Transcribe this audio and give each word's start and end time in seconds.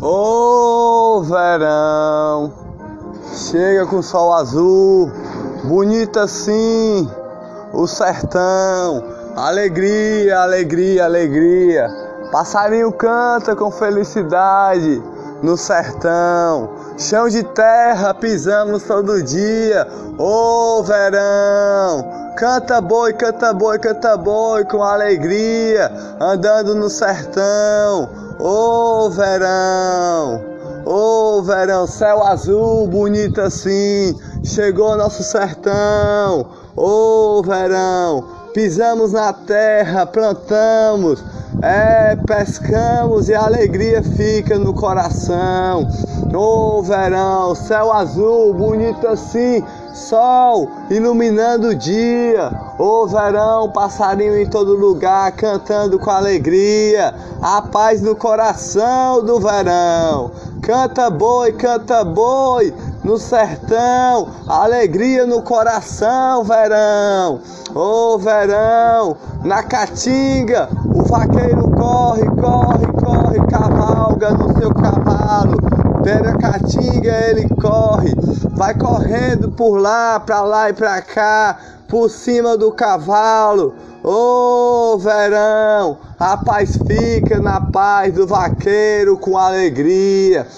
Ô 0.00 1.22
verão, 1.22 2.52
chega 3.34 3.86
com 3.86 4.02
sol 4.02 4.32
azul, 4.32 5.10
bonito 5.64 6.18
assim, 6.18 7.10
o 7.72 7.86
sertão, 7.86 9.04
alegria, 9.36 10.40
alegria, 10.40 11.04
alegria. 11.04 11.88
Passarinho 12.32 12.92
canta 12.92 13.54
com 13.56 13.70
felicidade 13.70 15.02
no 15.42 15.56
sertão, 15.56 16.70
chão 16.96 17.28
de 17.28 17.42
terra 17.42 18.14
pisamos 18.14 18.84
todo 18.84 19.22
dia. 19.22 19.86
Ô 20.18 20.82
verão, 20.82 22.20
Canta 22.36 22.80
boi, 22.80 23.12
canta 23.12 23.52
boi, 23.52 23.78
canta 23.78 24.16
boi 24.16 24.64
com 24.64 24.82
alegria, 24.82 25.92
andando 26.18 26.74
no 26.74 26.88
sertão. 26.88 28.29
Ô 28.42 29.04
oh, 29.04 29.10
verão, 29.10 30.40
ô 30.86 31.40
oh, 31.40 31.42
verão, 31.42 31.86
céu 31.86 32.26
azul, 32.26 32.86
bonito 32.86 33.38
assim, 33.38 34.18
chegou 34.42 34.96
nosso 34.96 35.22
sertão. 35.22 36.46
Ô 36.74 37.40
oh, 37.40 37.42
verão, 37.42 38.24
pisamos 38.54 39.12
na 39.12 39.34
terra, 39.34 40.06
plantamos, 40.06 41.22
é, 41.60 42.16
pescamos 42.26 43.28
e 43.28 43.34
a 43.34 43.44
alegria 43.44 44.02
fica 44.02 44.58
no 44.58 44.72
coração. 44.72 45.86
Ô 46.34 46.82
verão, 46.82 47.54
céu 47.54 47.92
azul, 47.92 48.54
bonito 48.54 49.06
assim, 49.06 49.62
sol 49.94 50.68
iluminando 50.90 51.68
o 51.68 51.74
dia. 51.74 52.50
Oh, 52.78 53.06
verão, 53.06 53.70
passarinho 53.70 54.40
em 54.40 54.48
todo 54.48 54.74
lugar, 54.74 55.32
cantando 55.32 55.98
com 55.98 56.10
alegria. 56.10 57.14
A 57.42 57.62
paz 57.62 58.00
no 58.00 58.16
coração 58.16 59.24
do 59.24 59.40
verão. 59.40 60.30
Canta 60.62 61.10
boi, 61.10 61.52
canta 61.52 62.04
boi 62.04 62.72
no 63.02 63.18
sertão, 63.18 64.28
alegria 64.46 65.26
no 65.26 65.42
coração, 65.42 66.44
verão. 66.44 67.40
Ô 67.74 68.18
verão, 68.18 69.16
na 69.44 69.62
caatinga, 69.62 70.68
o 70.94 71.02
vaqueiro 71.04 71.70
corre, 71.70 72.26
corre, 72.40 72.86
corre, 73.02 73.46
cavalga 73.48 74.30
no 74.32 74.58
seu 74.58 74.74
cavalo. 74.74 75.59
Pega 76.10 76.30
a 76.30 76.38
caatinga, 76.38 77.12
ele 77.28 77.48
corre, 77.50 78.12
vai 78.50 78.74
correndo 78.76 79.48
por 79.52 79.76
lá, 79.76 80.18
pra 80.18 80.40
lá 80.40 80.68
e 80.68 80.72
pra 80.72 81.00
cá, 81.00 81.56
por 81.86 82.10
cima 82.10 82.58
do 82.58 82.72
cavalo. 82.72 83.76
Ô 84.02 84.94
oh, 84.94 84.98
verão, 84.98 85.98
a 86.18 86.36
paz 86.36 86.76
fica 86.84 87.38
na 87.38 87.60
paz 87.60 88.12
do 88.12 88.26
vaqueiro 88.26 89.16
com 89.18 89.38
alegria. 89.38 90.48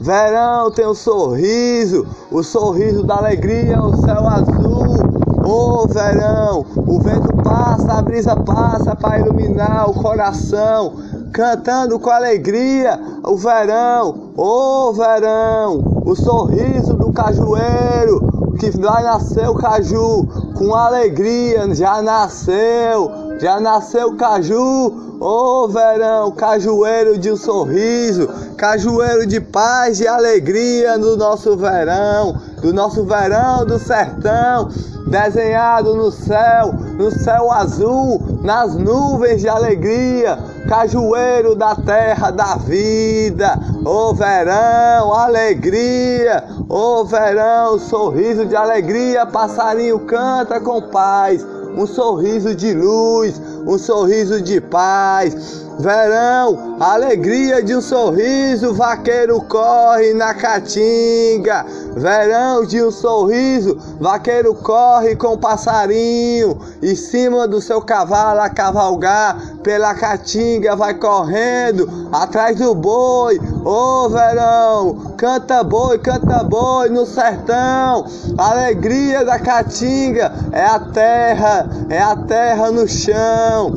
Verão 0.00 0.70
tem 0.70 0.86
o 0.86 0.90
um 0.90 0.94
sorriso, 0.94 2.06
o 2.30 2.44
sorriso 2.44 3.02
da 3.02 3.16
alegria, 3.16 3.82
o 3.82 3.96
céu 3.96 4.28
azul. 4.28 5.22
Ô 5.44 5.82
oh, 5.82 5.88
verão, 5.88 6.64
o 6.76 7.00
vento 7.00 7.36
passa, 7.42 7.94
a 7.94 8.02
brisa 8.02 8.36
passa 8.36 8.94
para 8.94 9.18
iluminar 9.18 9.90
o 9.90 9.94
coração, 9.94 10.94
cantando 11.32 11.98
com 11.98 12.10
alegria 12.10 13.00
o 13.24 13.36
verão. 13.36 14.32
Ô 14.36 14.88
oh, 14.88 14.92
verão, 14.92 16.02
o 16.04 16.14
sorriso 16.14 16.94
do 16.94 17.12
cajueiro, 17.12 18.54
que 18.60 18.70
vai 18.70 19.02
nascer 19.02 19.48
o 19.48 19.54
caju 19.54 20.28
com 20.56 20.74
alegria, 20.74 21.74
já 21.74 22.02
nasceu, 22.02 23.10
já 23.40 23.58
nasceu 23.58 24.08
o 24.08 24.16
caju. 24.16 25.18
Ô 25.20 25.64
oh, 25.64 25.68
verão, 25.68 26.32
cajueiro 26.32 27.16
de 27.16 27.30
um 27.30 27.36
sorriso, 27.36 28.28
cajueiro 28.56 29.24
de 29.24 29.40
paz 29.40 30.00
e 30.00 30.06
alegria 30.06 30.98
no 30.98 31.16
nosso 31.16 31.56
verão, 31.56 32.36
do 32.62 32.72
nosso 32.72 33.04
verão 33.04 33.66
do 33.66 33.78
sertão, 33.78 34.70
desenhado 35.08 35.94
no 35.94 36.12
céu, 36.12 36.72
no 36.72 37.10
céu 37.10 37.50
azul, 37.50 38.22
nas 38.42 38.74
nuvens 38.76 39.40
de 39.40 39.48
alegria, 39.48 40.38
cajueiro 40.68 41.56
da 41.56 41.74
terra 41.74 42.30
da 42.30 42.54
vida. 42.56 43.58
Ô 43.84 44.10
oh, 44.10 44.14
verão, 44.14 45.12
alegria, 45.12 46.44
ô 46.68 47.00
oh, 47.00 47.04
verão, 47.04 47.78
sorriso 47.80 48.46
de 48.46 48.54
alegria, 48.54 49.26
passarinho 49.26 49.98
canta 50.00 50.60
com 50.60 50.80
paz 50.82 51.44
um 51.76 51.86
sorriso 51.86 52.54
de 52.54 52.74
luz, 52.74 53.40
um 53.66 53.78
sorriso 53.78 54.40
de 54.40 54.60
paz. 54.60 55.62
Verão, 55.78 56.76
alegria 56.78 57.62
de 57.62 57.74
um 57.74 57.80
sorriso, 57.80 58.74
vaqueiro 58.74 59.40
corre 59.40 60.12
na 60.12 60.34
caatinga. 60.34 61.64
Verão 61.96 62.64
de 62.64 62.82
um 62.82 62.90
sorriso, 62.90 63.78
vaqueiro 63.98 64.54
corre 64.54 65.16
com 65.16 65.36
passarinho. 65.38 66.58
Em 66.82 66.94
cima 66.94 67.48
do 67.48 67.60
seu 67.60 67.80
cavalo 67.80 68.40
a 68.40 68.50
cavalgar 68.50 69.36
pela 69.62 69.94
caatinga, 69.94 70.76
vai 70.76 70.94
correndo 70.94 72.08
atrás 72.12 72.58
do 72.58 72.74
boi. 72.74 73.40
Ô 73.64 74.06
oh, 74.06 74.08
verão, 74.08 75.14
canta 75.16 75.62
boi, 75.62 75.96
canta 75.98 76.42
boi 76.42 76.88
no 76.88 77.06
sertão. 77.06 78.04
Alegria 78.36 79.24
da 79.24 79.38
caatinga 79.38 80.32
é 80.50 80.64
a 80.64 80.80
terra, 80.80 81.70
é 81.88 82.02
a 82.02 82.16
terra 82.16 82.72
no 82.72 82.88
chão. 82.88 83.72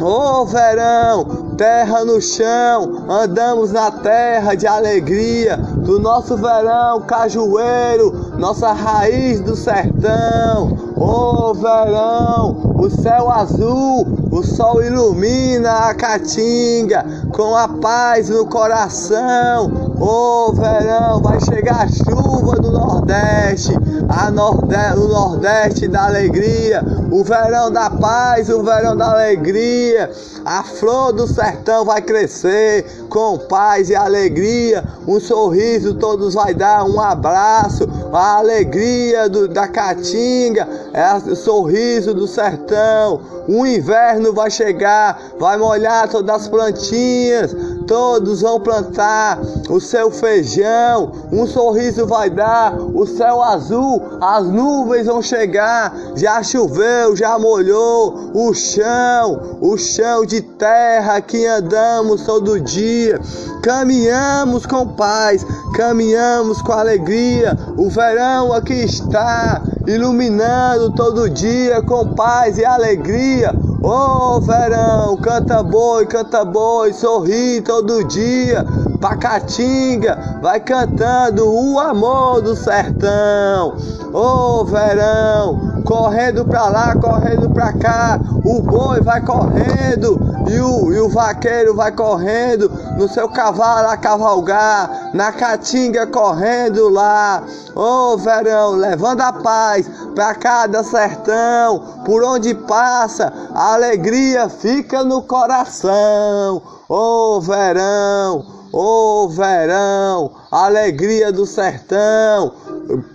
Ô 0.00 0.40
oh, 0.40 0.46
verão, 0.46 1.54
terra 1.58 2.02
no 2.06 2.18
chão, 2.22 3.04
andamos 3.10 3.70
na 3.72 3.90
terra 3.90 4.54
de 4.54 4.66
alegria 4.66 5.58
do 5.58 5.98
nosso 6.00 6.38
verão 6.38 7.02
cajueiro, 7.02 8.38
nossa 8.38 8.72
raiz 8.72 9.42
do 9.42 9.54
sertão. 9.54 10.78
Ô 10.96 11.50
oh, 11.50 11.54
verão, 11.54 12.74
o 12.78 12.88
céu 12.88 13.30
azul, 13.30 14.06
o 14.30 14.42
sol 14.42 14.82
ilumina 14.82 15.88
a 15.88 15.94
caatinga 15.94 17.04
com 17.32 17.56
a 17.56 17.68
paz 17.68 18.28
no 18.28 18.46
coração. 18.46 19.89
Ô 20.02 20.46
oh, 20.48 20.52
verão, 20.54 21.20
vai 21.20 21.38
chegar 21.42 21.82
a 21.82 21.88
chuva 21.88 22.56
do 22.56 22.70
Nordeste, 22.70 23.74
a 24.08 24.30
nordeste, 24.30 24.98
o 24.98 25.08
Nordeste 25.08 25.88
da 25.88 26.06
alegria, 26.06 26.82
o 27.10 27.22
verão 27.22 27.70
da 27.70 27.90
paz, 27.90 28.48
o 28.48 28.62
verão 28.62 28.96
da 28.96 29.10
alegria. 29.10 30.10
A 30.42 30.62
flor 30.62 31.12
do 31.12 31.26
sertão 31.26 31.84
vai 31.84 32.00
crescer 32.00 32.86
com 33.10 33.36
paz 33.40 33.90
e 33.90 33.94
alegria. 33.94 34.82
Um 35.06 35.20
sorriso 35.20 35.92
todos 35.92 36.32
vai 36.32 36.54
dar, 36.54 36.82
um 36.84 36.98
abraço, 36.98 37.86
a 38.10 38.38
alegria 38.38 39.28
do, 39.28 39.48
da 39.48 39.68
caatinga, 39.68 40.66
é 40.94 41.14
o 41.30 41.36
sorriso 41.36 42.14
do 42.14 42.26
sertão. 42.26 43.20
O 43.46 43.66
inverno 43.66 44.32
vai 44.32 44.50
chegar, 44.50 45.20
vai 45.38 45.58
molhar 45.58 46.08
todas 46.08 46.42
as 46.42 46.48
plantinhas, 46.48 47.54
todos 47.90 48.42
vão 48.42 48.60
plantar 48.60 49.40
o 49.68 49.80
seu 49.80 50.12
feijão, 50.12 51.10
um 51.32 51.44
sorriso 51.44 52.06
vai 52.06 52.30
dar, 52.30 52.80
o 52.80 53.04
céu 53.04 53.42
azul, 53.42 54.00
as 54.20 54.46
nuvens 54.46 55.06
vão 55.06 55.20
chegar, 55.20 55.92
já 56.14 56.40
choveu, 56.40 57.16
já 57.16 57.36
molhou 57.36 58.30
o 58.32 58.54
chão, 58.54 59.58
o 59.60 59.76
chão 59.76 60.24
de 60.24 60.40
terra 60.40 61.20
que 61.20 61.44
andamos 61.44 62.22
todo 62.22 62.60
dia, 62.60 63.20
caminhamos 63.60 64.66
com 64.66 64.86
paz, 64.86 65.44
caminhamos 65.74 66.62
com 66.62 66.70
alegria, 66.70 67.58
o 67.76 67.90
verão 67.90 68.52
aqui 68.52 68.84
está, 68.84 69.64
iluminando 69.84 70.92
todo 70.92 71.28
dia 71.28 71.82
com 71.82 72.14
paz 72.14 72.56
e 72.56 72.64
alegria. 72.64 73.52
Ô 73.82 74.36
oh, 74.36 74.40
verão, 74.42 75.16
canta 75.16 75.62
boi, 75.62 76.04
canta 76.04 76.44
boi, 76.44 76.92
sorri 76.92 77.62
todo 77.62 78.04
dia. 78.04 78.62
Pacatinga, 79.00 80.38
vai 80.42 80.60
cantando 80.60 81.50
o 81.50 81.80
amor 81.80 82.42
do 82.42 82.54
sertão. 82.54 83.74
Ô 84.12 84.60
oh, 84.60 84.64
verão, 84.66 85.82
correndo 85.86 86.44
pra 86.44 86.68
lá, 86.68 86.94
correndo 86.96 87.48
pra 87.48 87.72
cá. 87.72 88.20
O 88.44 88.60
boi 88.60 89.00
vai 89.00 89.22
correndo 89.22 90.29
e 90.50 90.60
o, 90.60 90.92
e 90.92 90.98
o 90.98 91.08
vaqueiro 91.08 91.76
vai 91.76 91.92
correndo 91.92 92.68
no 92.98 93.08
seu 93.08 93.28
cavalo 93.28 93.88
a 93.88 93.96
cavalgar. 93.96 95.10
Na 95.14 95.30
caatinga 95.30 96.08
correndo 96.08 96.88
lá. 96.88 97.44
Ô 97.74 98.14
oh, 98.14 98.16
verão, 98.16 98.72
levando 98.72 99.20
a 99.20 99.32
paz 99.32 99.88
pra 100.12 100.34
cada 100.34 100.82
sertão. 100.82 102.02
Por 102.04 102.24
onde 102.24 102.52
passa, 102.52 103.32
a 103.54 103.74
alegria 103.74 104.48
fica 104.48 105.04
no 105.04 105.22
coração. 105.22 106.60
Ô 106.88 107.36
oh, 107.36 107.40
verão, 107.40 108.44
ô 108.72 109.24
oh, 109.24 109.28
verão, 109.28 110.32
alegria 110.50 111.30
do 111.30 111.46
sertão. 111.46 112.52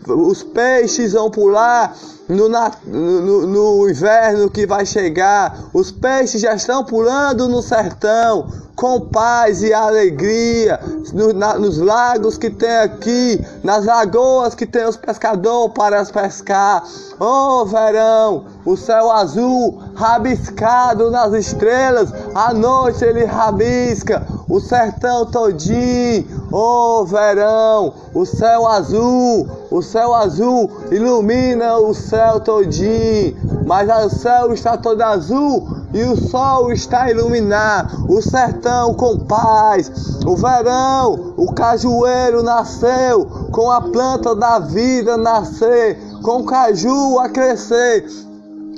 Os 0.08 0.44
peixes 0.44 1.14
vão 1.14 1.30
pular 1.30 1.96
no, 2.28 2.50
no, 2.50 3.48
no, 3.48 3.90
inverno 3.90 4.50
que 4.50 4.66
vai 4.66 4.86
chegar. 4.86 5.58
Os 5.74 5.92
peixes 5.92 6.42
já 6.42 6.54
estão 6.54 6.84
pulando 6.84 7.48
no 7.48 7.62
sertão. 7.62 8.48
com 8.76 9.00
paz 9.00 9.64
e 9.64 9.74
alegria, 9.74 10.78
no, 11.14 11.32
na, 11.32 11.58
nos 11.58 11.78
lagos 11.78 12.38
que 12.38 12.50
tem 12.50 12.76
aqui, 12.80 13.42
nas 13.64 13.86
lagoas 13.86 14.54
que 14.54 14.66
tem 14.66 14.86
os 14.86 14.98
pescadores 14.98 15.72
para 15.74 16.04
pescar. 16.04 16.84
Oh 17.18 17.64
verão, 17.64 18.44
o 18.66 18.76
céu 18.76 19.10
azul 19.10 19.82
rabiscado 19.96 21.10
nas 21.10 21.32
estrelas, 21.32 22.12
à 22.34 22.54
noite 22.54 23.06
ele 23.06 23.24
rabisca 23.24 24.28
o 24.56 24.60
sertão 24.62 25.26
todinho. 25.26 26.48
Oh 26.50 27.04
verão, 27.04 27.94
o 28.14 28.26
céu 28.26 28.66
azul, 28.66 29.46
o 29.70 29.82
céu 29.82 30.16
azul 30.16 30.72
ilumina 30.90 31.78
o 31.78 31.94
céu 31.94 32.40
todinho, 32.40 33.36
mas 33.66 33.90
o 34.06 34.10
céu 34.10 34.54
está 34.54 34.78
todo 34.78 35.02
azul 35.02 35.68
e 35.94 36.04
o 36.04 36.16
sol 36.16 36.72
está 36.72 37.12
iluminado, 37.12 38.06
o 38.10 38.22
sertão 38.22 38.94
com 38.94 39.20
paz, 39.20 39.92
o 40.26 40.38
verão, 40.38 41.34
o 41.36 41.52
cajueiro 41.52 42.42
nasceu, 42.42 43.26
com 43.52 43.70
a 43.70 43.82
planta 43.82 44.34
da 44.34 44.60
vida 44.60 45.18
nascer, 45.18 46.00
com 46.24 46.40
o 46.40 46.46
caju 46.46 47.20
a 47.20 47.28
crescer, 47.28 48.06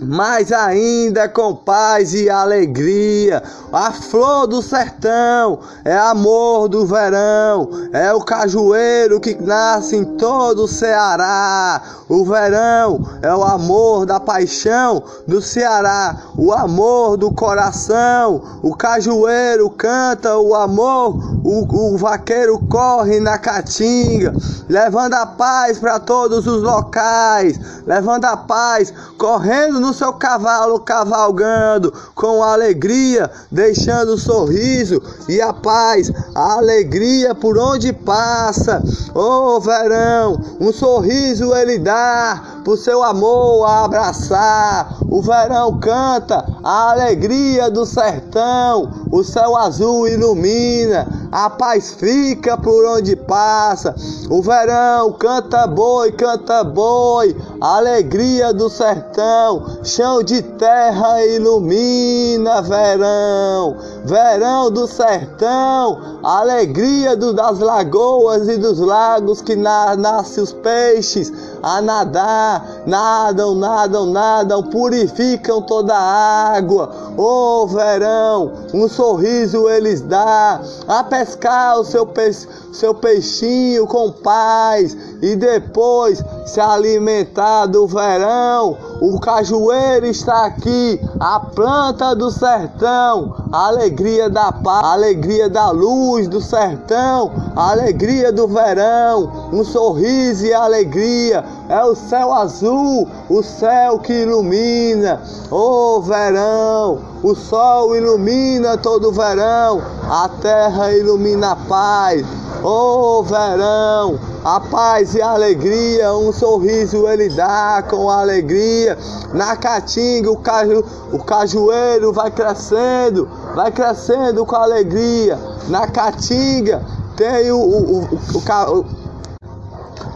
mais 0.01 0.51
ainda 0.51 1.27
com 1.27 1.55
paz 1.55 2.13
e 2.13 2.29
alegria. 2.29 3.41
A 3.71 3.91
flor 3.91 4.47
do 4.47 4.61
sertão 4.61 5.59
é 5.83 5.97
amor 5.97 6.69
do 6.69 6.85
verão, 6.85 7.69
é 7.91 8.13
o 8.13 8.21
cajueiro 8.21 9.19
que 9.19 9.35
nasce 9.35 9.95
em 9.95 10.05
todo 10.17 10.63
o 10.63 10.67
Ceará. 10.67 11.81
O 12.07 12.23
verão 12.23 13.05
é 13.21 13.33
o 13.33 13.44
amor 13.44 14.05
da 14.05 14.19
paixão 14.19 15.03
do 15.27 15.41
Ceará, 15.41 16.15
o 16.38 16.53
amor 16.53 17.17
do 17.17 17.31
coração. 17.31 18.59
O 18.61 18.75
cajueiro 18.75 19.69
canta 19.69 20.38
o 20.38 20.55
amor, 20.55 21.17
o, 21.44 21.94
o 21.94 21.97
vaqueiro 21.97 22.57
corre 22.69 23.19
na 23.19 23.38
caatinga, 23.38 24.33
levando 24.69 25.15
a 25.15 25.25
paz 25.25 25.77
para 25.79 25.99
todos 25.99 26.47
os 26.47 26.61
locais, 26.63 27.59
levando 27.85 28.25
a 28.25 28.38
paz, 28.38 28.94
correndo 29.17 29.79
no 29.79 29.87
no 29.88 29.94
seu 29.94 30.12
cavalo 30.12 30.81
cavalgando 30.81 31.94
com 32.13 32.44
alegria, 32.44 33.31
deixando 33.50 34.16
o 34.16 34.18
sorriso 34.18 35.01
e 35.30 35.42
a 35.42 35.54
paz, 35.54 36.12
a 36.36 36.57
alegria 36.57 37.34
por 37.34 37.57
onde 37.57 37.94
passa. 37.94 38.84
Oh 39.16 39.62
verão, 39.62 40.39
um 40.60 40.74
sorriso 40.74 41.56
ele 41.56 41.80
dá 41.80 42.60
por 42.66 42.78
seu 42.78 43.01
amor 43.01 43.66
a 43.66 43.86
abraçar. 43.86 44.98
O 45.10 45.22
verão 45.22 45.80
canta 45.80 46.45
a 46.62 46.92
alegria 46.92 47.72
do 47.72 47.86
sertão, 47.86 49.06
o 49.10 49.24
céu 49.24 49.56
azul 49.56 50.06
ilumina, 50.06 51.07
a 51.31 51.50
paz 51.50 51.94
fica 51.94 52.57
por 52.57 52.85
onde 52.85 53.15
passa. 53.15 53.95
O 54.29 54.41
verão 54.41 55.13
canta 55.13 55.68
boi, 55.68 56.12
canta 56.12 56.63
boi, 56.63 57.35
alegria 57.59 58.53
do 58.53 58.69
sertão, 58.69 59.79
chão 59.83 60.24
de 60.24 60.41
terra 60.41 61.25
ilumina 61.25 62.62
verão, 62.62 63.77
verão 64.06 64.71
do 64.71 64.88
sertão, 64.88 66.19
alegria 66.24 67.15
do, 67.15 67.33
das 67.33 67.59
lagoas 67.59 68.47
e 68.47 68.57
dos 68.57 68.80
lagos 68.80 69.41
que 69.41 69.56
na, 69.56 69.95
nasce 69.95 70.39
os 70.39 70.53
peixes 70.53 71.31
a 71.62 71.81
nadar, 71.81 72.76
nadam, 72.88 73.54
nadam, 73.54 74.06
nadam, 74.06 74.63
purificam 74.63 75.62
toda 75.62 75.94
a 75.94 76.56
água. 76.56 76.89
Oh 77.18 77.68
verão, 77.68 78.54
um 78.74 78.88
sorriso 78.88 79.69
eles 79.69 80.01
dá, 80.01 80.62
a 80.88 81.04
pescar 81.04 81.80
o 81.80 81.84
seu, 81.84 82.06
peixe, 82.06 82.48
seu 82.72 82.95
peixinho 82.95 83.86
com 83.86 84.12
paz 84.12 84.95
e 85.22 85.36
depois 85.36 86.24
se 86.45 86.62
alimentar 86.62 87.66
do 87.66 87.86
verão. 87.86 88.78
O 89.01 89.19
cajueiro 89.19 90.06
está 90.06 90.45
aqui, 90.45 91.00
a 91.19 91.40
planta 91.40 92.16
do 92.16 92.31
sertão, 92.31 93.36
a 93.51 93.68
alegria 93.68 94.30
da 94.30 94.51
paz, 94.51 94.86
a 94.86 94.94
alegria 94.94 95.50
da 95.50 95.69
luz 95.72 96.28
do 96.28 96.40
sertão, 96.40 97.31
a 97.56 97.72
alegria 97.72 98.31
do 98.31 98.48
verão, 98.48 99.50
um 99.51 99.63
sorriso 99.63 100.45
e 100.45 100.54
alegria. 100.54 101.44
É 101.69 101.84
o 101.84 101.96
céu 101.96 102.31
azul, 102.31 103.10
o 103.28 103.44
céu 103.44 104.00
que 104.00 104.14
ilumina. 104.14 105.22
Oh 105.52 106.00
verão, 106.00 107.02
o 107.22 107.36
sol 107.36 107.94
ilumina 107.94 108.78
todo 108.78 109.10
o 109.10 109.12
verão, 109.12 109.81
a 110.10 110.30
terra 110.42 110.94
ilumina 110.94 111.52
a 111.52 111.56
paz. 111.58 112.25
Oh 112.64 113.22
verão, 113.22 114.18
a 114.46 114.62
paz 114.62 115.14
e 115.14 115.22
a 115.22 115.31
alegria, 115.31 116.14
um 116.14 116.31
sorriso 116.31 117.06
ele 117.06 117.28
dá 117.28 117.84
com 117.90 118.10
alegria. 118.10 118.98
Na 119.34 119.58
caatinga 119.58 120.31
o, 120.31 120.38
caju, 120.38 120.86
o 121.12 121.19
cajueiro 121.19 122.14
vai 122.14 122.31
crescendo, 122.31 123.28
vai 123.54 123.74
crescendo 123.74 124.46
com 124.46 124.56
alegria. 124.56 125.38
Na 125.68 125.86
caatinga 125.86 126.81
tem 127.18 127.52
o, 127.52 127.60
o, 127.60 128.04
o, 128.04 128.38
o, 128.38 128.86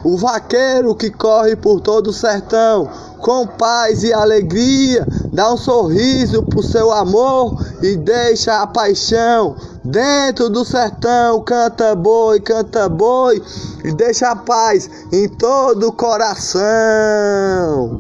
o 0.04 0.18
vaqueiro 0.18 0.96
que 0.96 1.10
corre 1.10 1.56
por 1.56 1.82
todo 1.82 2.08
o 2.08 2.14
sertão 2.14 2.90
com 3.22 3.46
paz 3.46 4.04
e 4.04 4.12
alegria, 4.12 5.08
dá 5.32 5.54
um 5.54 5.58
sorriso 5.58 6.44
pro 6.44 6.64
seu 6.64 6.92
amor 6.92 7.64
e 7.82 7.96
deixa 7.96 8.62
a 8.62 8.68
paixão 8.68 9.56
dentro 9.84 10.50
do 10.50 10.66
sertão. 10.66 11.42
Canta 11.42 11.96
boi, 11.96 12.40
canta 12.40 12.90
boi 12.90 13.42
e 13.84 13.94
deixa 13.94 14.32
a 14.32 14.36
paz 14.36 14.90
em 15.12 15.30
todo 15.30 15.90
o 15.90 15.94
coração. 15.94 18.00